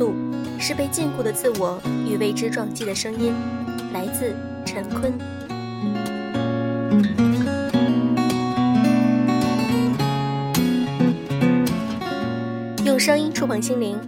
[0.00, 0.14] 路，
[0.58, 3.34] 是被禁锢的自我与未知撞击的声音。
[3.92, 4.34] 来自
[4.64, 5.12] 陈坤。
[12.82, 13.98] 用声音触碰心灵，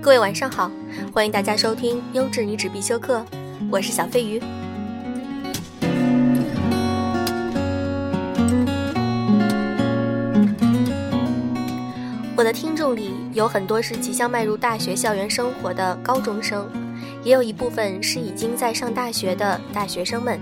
[0.00, 0.70] 各位晚上好，
[1.12, 3.26] 欢迎大家收听优质女纸必修课，
[3.72, 4.40] 我是小飞鱼。
[12.40, 16.66] 我的听众里有很多是即将迈入大学校园生活的高中生，
[17.22, 20.40] 也有一部分是已经在上大学的大学生们。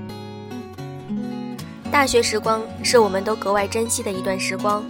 [1.91, 4.84] 大学时光是我们都格外珍惜的一段时光，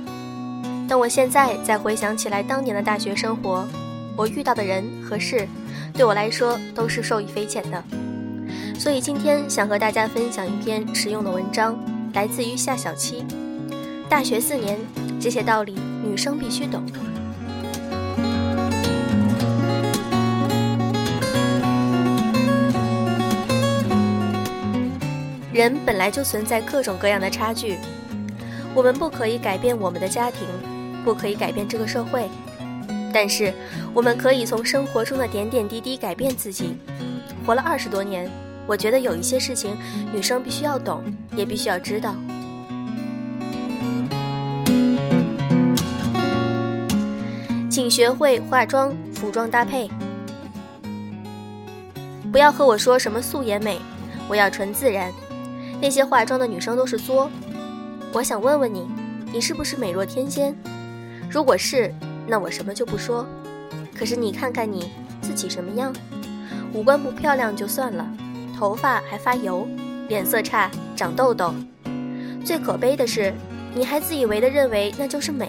[0.87, 3.67] 但我现在再回想起来当年的大学生活，
[4.15, 5.49] 我遇到的人和事，
[5.95, 7.83] 对我来说都是受益匪浅的。
[8.79, 11.75] 所以今天想和大家分享一篇实用的文章，
[12.13, 13.25] 来自于夏小七。
[14.09, 14.79] 大学四年，
[15.21, 15.77] 这些道理。
[16.03, 16.83] 女生必须懂。
[25.53, 27.77] 人本来就存在各种各样的差距，
[28.75, 30.41] 我们不可以改变我们的家庭，
[31.05, 32.31] 不可以改变这个社会，
[33.13, 33.53] 但是
[33.93, 36.79] 我们可以从生活中的点点滴滴改变自己。
[37.45, 38.31] 活了二十多年，
[38.67, 39.77] 我觉得有一些事情，
[40.15, 41.03] 女生必须要懂，
[41.37, 42.15] 也必须要知道。
[47.79, 49.89] 请学会化妆、服装搭配。
[52.33, 53.79] 不要和我说什么素颜美，
[54.29, 55.13] 我要纯自然。
[55.81, 57.31] 那些化妆的女生都是作。
[58.13, 58.89] 我想问问你，
[59.33, 60.53] 你是不是美若天仙？
[61.31, 61.95] 如果是，
[62.27, 63.25] 那我什么就不说。
[63.97, 64.91] 可是你看看你
[65.23, 65.95] 自己什么样？
[66.75, 68.05] 五官不漂亮就算了，
[68.59, 69.69] 头发还发油，
[70.09, 71.55] 脸色差，长痘痘。
[72.45, 73.33] 最可悲的是，
[73.73, 75.49] 你还自以为的认为那就是美。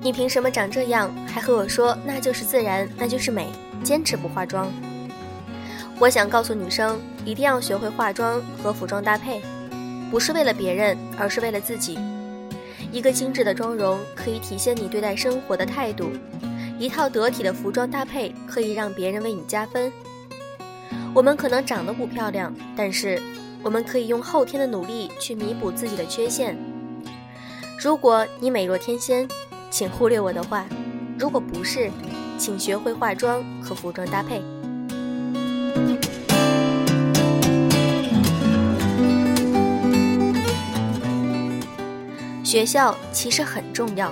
[0.00, 3.48] 你凭什么长这样，还和我说那就是自然，那就是美？
[3.82, 4.70] 坚持不化妆。
[5.98, 9.42] 我想告诉女生，一定要学会化妆和服装搭配，
[10.08, 11.98] 不是为了别人，而是为了自己。
[12.92, 16.10] 一个精致的妆容可以体现你对待生活的态度，
[16.78, 19.92] 一套得体的服装搭配可以让别人为你加分。
[21.12, 23.20] 我们可能长得不漂亮，但是
[23.64, 26.56] 我们可以用后天的努力去弥补自己的缺陷。
[27.80, 29.28] 如果你美若天仙。
[29.70, 30.66] 请忽略我的话，
[31.18, 31.90] 如果不是，
[32.38, 34.42] 请学会化妆和服装搭配。
[42.42, 44.10] 学校其实很重要，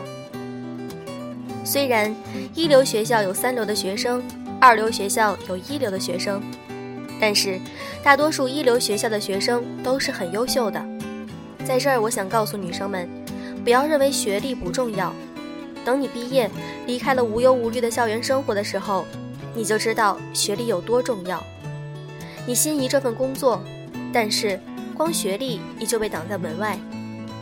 [1.65, 2.15] 虽然
[2.55, 4.23] 一流学校有三流的学生，
[4.61, 6.41] 二流学校有一流的学生，
[7.19, 7.59] 但是
[8.05, 10.85] 大多数一流学校的学生都是很优秀的。
[11.65, 13.09] 在这儿，我想告诉女生们，
[13.65, 15.13] 不要认为学历不重要。
[15.87, 16.51] 等你毕业，
[16.85, 19.07] 离开了无忧无虑的校园生活的时候，
[19.55, 21.41] 你就知道学历有多重要。
[22.45, 23.63] 你心仪这份工作，
[24.13, 24.59] 但是
[24.97, 26.77] 光学历依旧被挡在门外。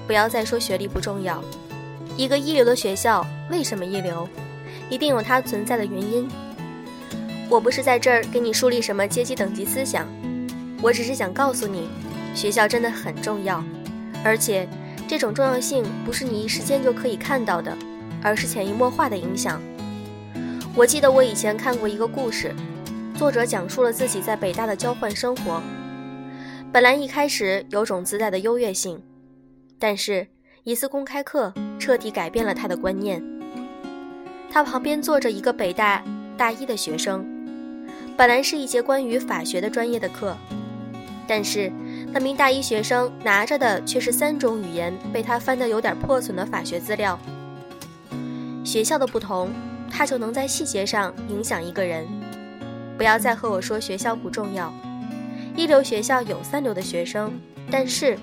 [0.06, 1.42] 不要再说学历不重要。
[2.18, 4.28] 一个一流的学校为什么一流？
[4.90, 6.28] 一定有它存在的原因。
[7.48, 10.06] 我不是在这儿给你树立什么阶级等级思想，
[10.82, 11.88] 我只是想告诉你，
[12.34, 13.64] 学校真的很重要，
[14.22, 14.68] 而且
[15.08, 17.74] 这种重要性不是你一时间就可以看到的。
[18.24, 19.62] 而是潜移默化的影响。
[20.74, 22.52] 我记得我以前看过一个故事，
[23.16, 25.62] 作者讲述了自己在北大的交换生活。
[26.72, 29.00] 本来一开始有种自带的优越性，
[29.78, 30.26] 但是
[30.64, 33.22] 一次公开课彻底改变了他的观念。
[34.50, 36.02] 他旁边坐着一个北大
[36.36, 37.24] 大一的学生，
[38.16, 40.36] 本来是一节关于法学的专业的课，
[41.28, 41.70] 但是
[42.12, 47.16] 那名大一学生拿着的却是三种语言被他翻得有点破损的法学资料。
[48.64, 49.50] 学校的不同，
[49.90, 52.08] 它就能在细节上影响一个人。
[52.96, 54.72] 不要再和我说学校不重要。
[55.54, 57.32] 一流学校有三流的学生，
[57.70, 58.18] 但是，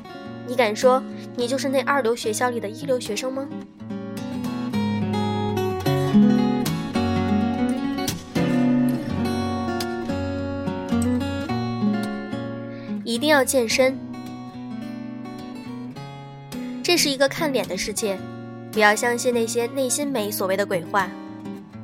[0.48, 1.02] 你敢说
[1.38, 3.48] 你就是那二流学校里的一流学生吗？
[13.06, 13.98] 一定要健身。
[16.82, 18.18] 这是一个看脸的世界。
[18.72, 21.10] 不要相信那些内心美所谓的鬼话。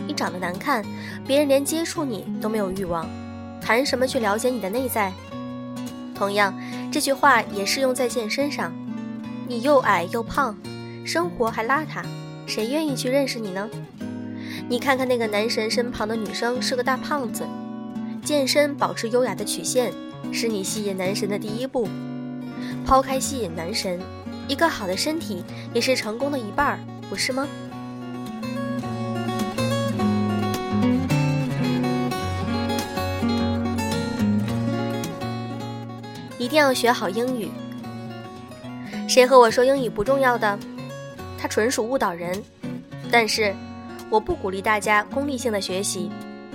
[0.08, 0.86] 你长得难看，
[1.26, 3.06] 别人连接触你都没有欲望，
[3.62, 5.12] 谈什么去了解你的内在？
[6.16, 6.58] 同样，
[6.90, 8.72] 这句话也适用在健身上。
[9.48, 10.58] 你又矮又胖，
[11.06, 12.06] 生活还邋遢，
[12.46, 13.70] 谁愿意去认识你呢？
[14.70, 17.46] 你看看那个男神身旁的女生是个大胖子，
[18.24, 19.94] 健身保持优雅的曲线，
[20.32, 21.88] 是你吸引男神的第一步。
[22.86, 24.00] 抛开吸引男神。
[24.48, 26.80] 一个好的身体也是成功的一半
[27.10, 27.48] 不是吗？
[36.40, 37.50] 一定要学好英语。
[39.08, 40.58] 谁和我说英语不重要的？
[41.38, 42.42] 它纯属误导人。
[43.12, 43.54] 但是
[44.10, 46.10] 我不鼓励大家功利性的学习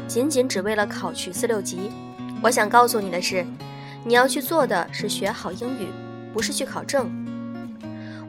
[0.06, 1.90] 仅仅只为了考取四六级。
[2.42, 3.44] 我想告诉你的是
[4.04, 5.88] 你要去做的是学好英语
[6.32, 7.21] 不是去考证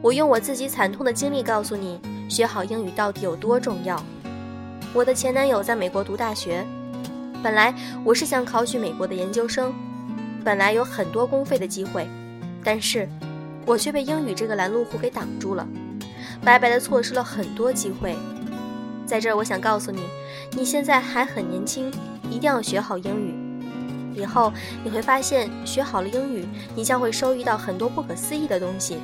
[0.03, 1.97] 我用我自己惨痛的经历告诉你，
[2.27, 4.03] 学好英语到底有多重要。
[4.93, 6.61] 我的前男友在美国读大学，
[7.41, 7.73] 本来
[8.03, 9.73] 我是想考取美国的研究生，
[10.43, 12.05] 本来有很多公费的机会，
[12.65, 13.07] 但是
[13.65, 15.65] 我却被英语这个拦路虎给挡住了。
[16.43, 18.13] 白白的错失了很多机会，
[19.05, 20.01] 在这儿我想告诉你，
[20.51, 21.89] 你现在还很年轻，
[22.29, 23.33] 一定要学好英语。
[24.13, 24.51] 以后
[24.83, 26.45] 你会发现，学好了英语，
[26.75, 28.97] 你将会收益到很多不可思议的东西。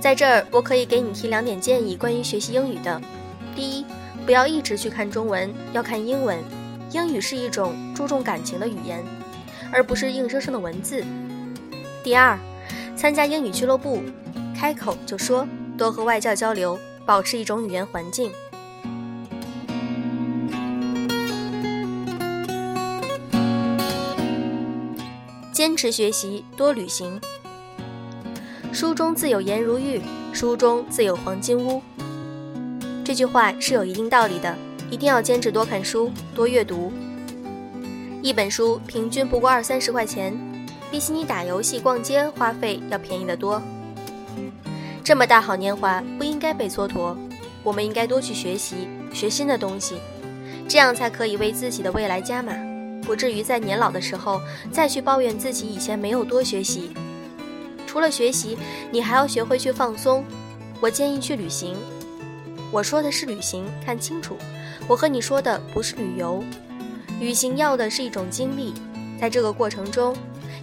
[0.00, 3.00] 在这儿，我可以给你提两点建议，关于学习英语的：
[3.54, 3.84] 第一，
[4.24, 6.38] 不要一直去看中文，要看英文。
[6.92, 9.02] 英语是一种注重感情的语言，
[9.72, 11.04] 而不是硬生生的文字。
[12.04, 12.38] 第二，
[12.96, 14.02] 参加英语俱乐部，
[14.56, 15.46] 开口就说。
[15.76, 18.32] 多和外教交流，保持一种语言环境。
[25.52, 27.20] 坚持学习，多旅行。
[28.76, 30.02] 书中自有颜如玉，
[30.34, 31.80] 书中自有黄金屋。
[33.02, 34.54] 这句话是有一定道理的，
[34.90, 36.92] 一定要坚持多看书，多阅读。
[38.20, 40.38] 一本书平均不过二三十块钱，
[40.90, 43.62] 比起你打游戏、逛街花费要便宜得多。
[45.02, 47.16] 这么大好年华不应该被蹉跎，
[47.62, 49.94] 我们应该多去学习，学新的东西，
[50.68, 52.52] 这样才可以为自己的未来加码，
[53.04, 54.38] 不至于在年老的时候
[54.70, 56.90] 再去抱怨自己以前没有多学习。
[57.96, 58.58] 除了学习，
[58.90, 60.22] 你还要学会去放松。
[60.82, 61.74] 我建议去旅行。
[62.70, 64.36] 我说的是旅行，看清楚，
[64.86, 66.44] 我和你说的不是旅游。
[67.18, 68.74] 旅行要的是一种经历，
[69.18, 70.14] 在这个过程中，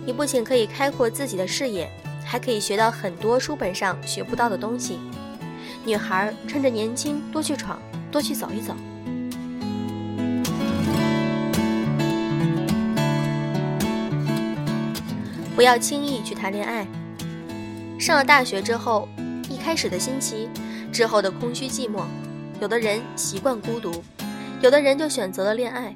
[0.06, 1.90] 你不仅可以开阔自己的视野。
[2.24, 5.00] 还可以学到很多书本上学不到的东西。
[5.84, 7.82] 女孩趁着年轻多去闯，
[8.12, 8.76] 多去走一走。
[15.56, 16.86] 不要轻易去谈恋爱。
[18.00, 19.08] 上了大学之后，
[19.50, 20.50] 一开始的新奇，
[20.92, 22.04] 之后的空虚寂寞，
[22.60, 24.04] 有的人习惯孤独，
[24.62, 25.96] 有的人就选择了恋爱。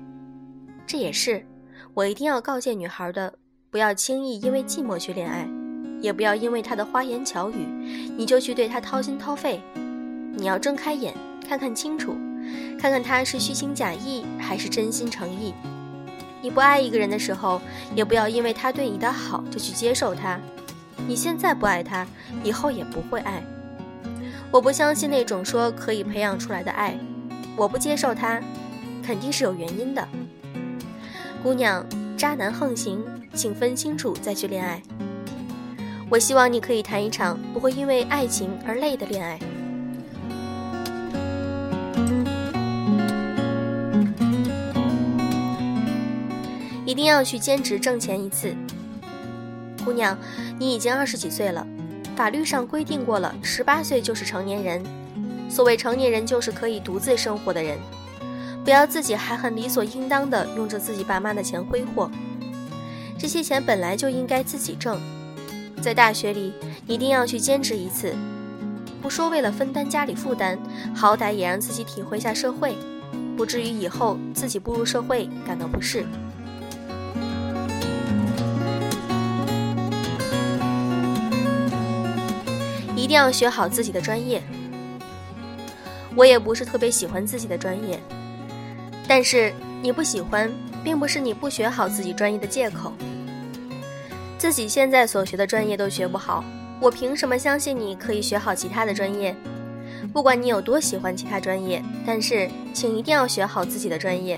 [0.86, 1.46] 这也是
[1.94, 3.34] 我一定要告诫女孩的：
[3.70, 5.48] 不要轻易因为寂寞去恋爱。
[6.00, 7.66] 也不要因为他的花言巧语，
[8.16, 9.60] 你就去对他掏心掏肺。
[10.36, 11.12] 你要睁开眼，
[11.50, 12.16] 看看清楚，
[12.80, 15.56] 看看他是虚情假意还是真心诚意。
[16.40, 17.60] 你不爱一个人的时候，
[17.96, 20.40] 也不要因为他对你的好就去接受他。
[21.06, 22.08] 你现在不爱他，
[22.44, 23.44] 以后也不会爱。
[24.50, 26.98] 我不相信那种说可以培养出来的爱。
[27.56, 28.42] 我不接受他，
[29.04, 30.08] 肯定是有原因的。
[31.44, 31.86] 姑娘，
[32.18, 33.04] 渣男横行，
[33.34, 34.82] 请分清楚再去恋爱。
[36.10, 39.40] 我希望你可以谈一场不会因为爱情而累的恋爱。
[46.86, 48.56] 一定要去兼职挣钱一次。
[49.88, 50.18] 姑娘，
[50.60, 51.66] 你已经二十几岁了，
[52.14, 54.84] 法律上规定过了，十八岁就是成年人。
[55.50, 57.78] 所谓成年人，就是可以独自生活的人。
[58.66, 62.12] 不要自己还很理所应当的用着自己爸妈的钱挥霍，
[63.18, 65.00] 这些钱本来就应该自己挣。
[65.82, 66.52] 在大学里，
[66.86, 68.14] 一定要去兼职一次，
[69.02, 70.60] 不说为了分担家里负担，
[70.94, 72.76] 好歹也让自己体会一下社会，
[73.38, 76.06] 不至于以后自己步入社会感到不适。
[83.08, 84.44] 一定要学好自己的专业。
[86.14, 87.98] 我也不是特别喜欢自己的专业，
[89.08, 90.52] 但是你不喜欢，
[90.84, 92.92] 并不是你不学好自己专业的借口。
[94.38, 96.44] 自己现在所学的专业都学不好，
[96.82, 99.34] 我凭什么相信你可以学好其他的专业？
[100.12, 104.38] 不管你有多喜欢其他专业，但是请一定要学好自己的专业。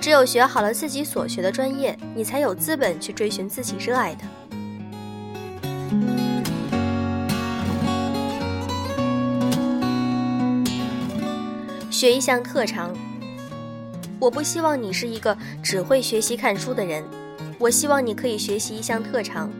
[0.00, 4.24] 只有学好了自己所学的专业，你才有资本去追寻自己热爱的。
[11.98, 12.94] 学一项特长。
[14.20, 17.02] 我不希望你是一个只会学习看书的人。
[17.58, 19.50] 我希望你可以学习一项特长，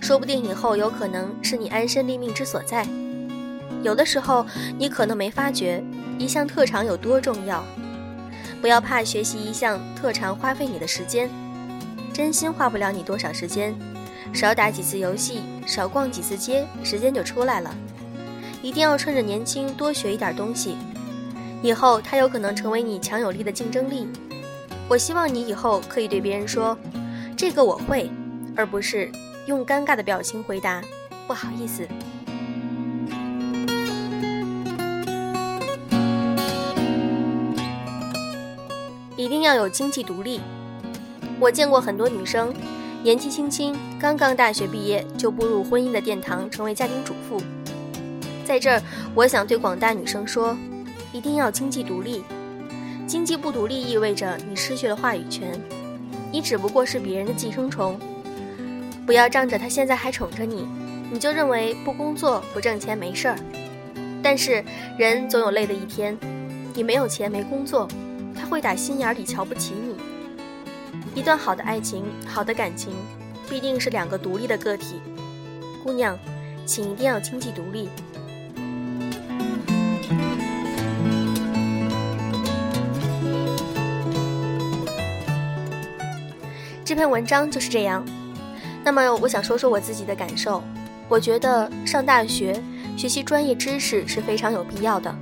[0.00, 2.86] 说不定以后有可能是你安身立命之所在。
[3.82, 4.46] 有的时候
[4.78, 5.82] 你可能没发觉
[6.20, 7.64] 一项特长有多重要。
[8.60, 11.28] 不要怕学习一项特长花费你的时间，
[12.12, 13.74] 真心花不了你多少时间。
[14.32, 17.74] 少打几次游戏，少逛几次街，时间就出来了。
[18.62, 20.76] 一定要趁着年轻多学一点东西，
[21.62, 24.08] 以后它有可能成为你强有力的竞争力。
[24.88, 26.76] 我希望你以后可以对别人说。
[27.34, 28.10] 这个我会，
[28.54, 29.10] 而不是
[29.46, 30.82] 用尴尬的表情回答
[31.26, 31.88] “不好意思”。
[39.16, 40.40] 一定要有经济独立。
[41.40, 42.52] 我见过很多女生，
[43.02, 47.42] 年纪轻轻，刚刚大学毕业就步入婚姻的殿堂，成为家庭主妇。
[48.44, 48.82] 在这儿，
[49.14, 50.56] 我想对广大女生说，
[51.12, 52.24] 一定要经济独立。
[53.06, 55.60] 经济不独立意味着你失去了话语权，
[56.30, 57.98] 你只不过是别人的寄生虫。
[59.04, 60.66] 不要仗着他现在还宠着你，
[61.10, 63.36] 你就认为不工作不挣钱没事儿。
[64.22, 64.64] 但是
[64.96, 66.16] 人总有累的一天，
[66.72, 67.88] 你没有钱没工作。
[68.34, 69.94] 他会打心眼里瞧不起你。
[71.14, 72.92] 一段好的爱情，好的感情，
[73.48, 75.00] 必定是两个独立的个体。
[75.84, 76.18] 姑娘，
[76.64, 77.88] 请一定要经济独立。
[86.92, 88.04] 这篇文章就是这样。
[88.84, 90.62] 那么，我想说说我自己的感受。
[91.08, 92.62] 我觉得上大学
[92.98, 95.16] 学习专业知识是非常有必要的。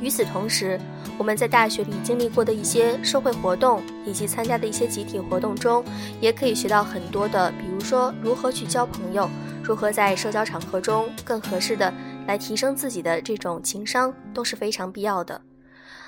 [0.00, 0.80] 与此同时，
[1.18, 5.84] 我们在大学里经历过的一些社会活动，以及参加的一些集体活动中，
[6.20, 9.28] 也可以学到很多的，比如说如何去交朋友，
[9.64, 11.92] 如何在社交场合中更合适的
[12.28, 15.40] 来提升自己的这种情商，都是非常必要的。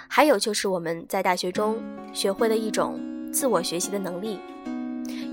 [0.06, 1.76] 还有就是我们在大学中
[2.12, 3.00] 学会的一种
[3.32, 4.38] 自我学习的能力，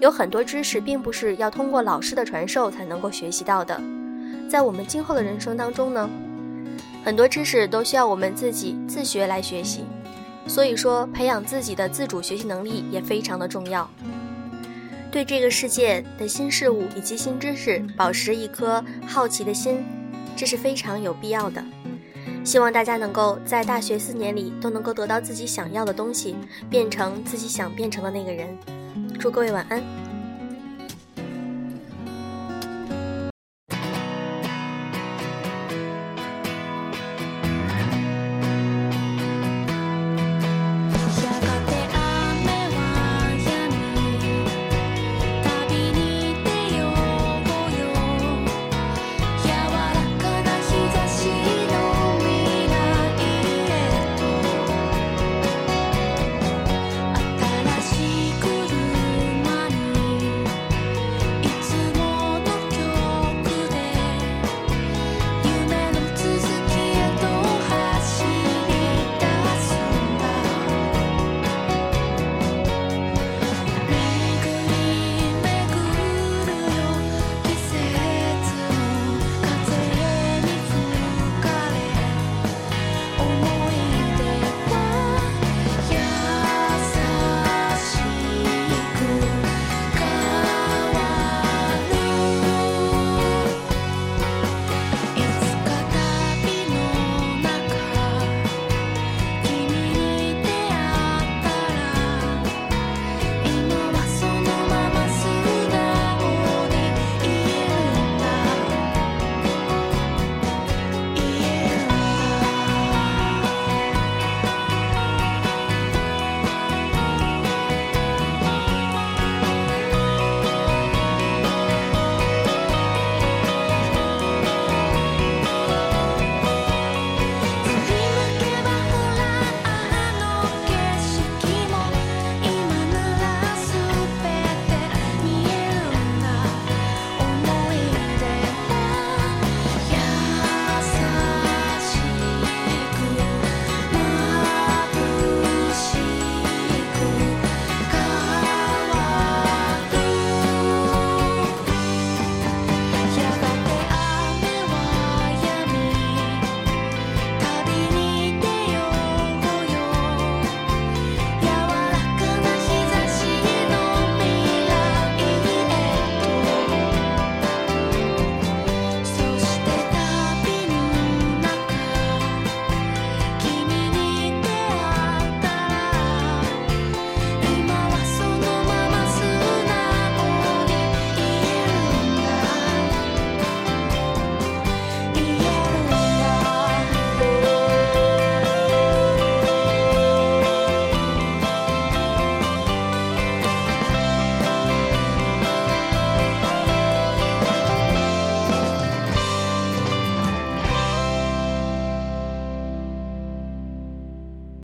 [0.04, 3.82] 有很多知识并不是要通过老师的传授才能够学习到的，
[4.50, 6.10] 在我们今后的人生当中呢。
[7.06, 9.86] 很多知识都需要我们自己自学来学习，
[10.46, 13.90] 所以说培养自己的自主学习能力也非常的重要。
[15.10, 19.86] 对这个世界的新事物以及新知识保持一颗好奇的心，
[20.36, 21.64] 这是非常有必要的。
[22.44, 26.36] 希望大家能够在大学四年里都能够得到自己想要的东西，
[26.70, 28.50] 变成自己想变成的那个人。
[29.20, 30.03] 祝各位晚安。